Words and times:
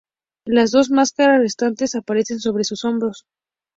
Las 0.47 0.71
dos 0.71 0.89
máscaras 0.89 1.37
restantes 1.39 1.93
aparecen 1.93 2.39
sobre 2.39 2.63
sus 2.63 2.85
hombros. 2.85 3.25